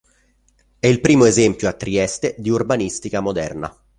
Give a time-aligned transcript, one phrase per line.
[0.79, 3.71] È il primo esempio a Trieste di urbanistica moderna.